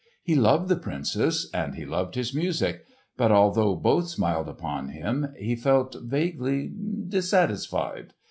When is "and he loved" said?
1.53-2.15